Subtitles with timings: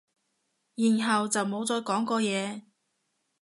[0.73, 2.63] 然後就冇再講過嘢